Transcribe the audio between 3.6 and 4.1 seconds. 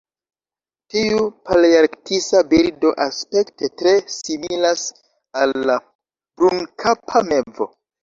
tre